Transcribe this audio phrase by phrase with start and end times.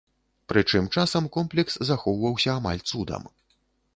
[0.51, 3.29] Прычым, часам комплекс захоўваўся амаль цудам.